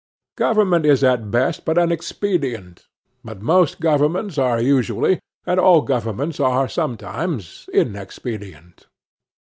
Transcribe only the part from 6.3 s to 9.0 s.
are sometimes, inexpedient.